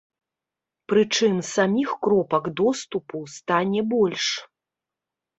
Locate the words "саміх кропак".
1.55-2.43